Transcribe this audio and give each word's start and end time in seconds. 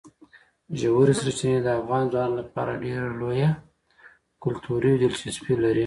ژورې 0.79 1.13
سرچینې 1.19 1.59
د 1.63 1.67
افغان 1.79 2.03
ځوانانو 2.11 2.39
لپاره 2.41 2.79
ډېره 2.83 3.09
لویه 3.19 3.51
کلتوري 4.43 4.91
دلچسپي 5.03 5.55
لري. 5.63 5.79